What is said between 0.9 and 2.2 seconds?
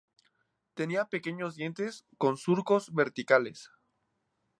pequeños dientes